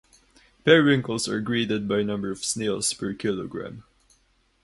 Periwinkles 0.65 1.27
are 1.27 1.39
graded 1.39 1.87
by 1.87 2.01
number 2.01 2.31
of 2.31 2.43
snails 2.43 2.91
per 2.91 3.13
kilogram. 3.13 3.83